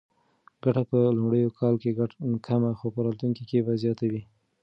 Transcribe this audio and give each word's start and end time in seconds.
ګټه 0.63 0.81
به 0.87 0.89
په 0.89 0.99
لومړي 1.17 1.41
کال 1.59 1.75
کې 1.81 1.89
کمه 2.47 2.71
خو 2.79 2.87
په 2.95 2.99
راتلونکي 3.05 3.43
کې 3.49 3.65
به 3.65 3.73
زیاته 3.83 4.05
وي. 4.11 4.21